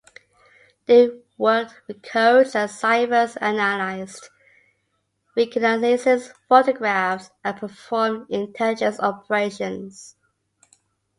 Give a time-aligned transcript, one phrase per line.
[0.87, 4.31] They worked with codes and ciphers, analysed
[5.35, 10.15] reconnaissance photographs, and performed intelligence operations.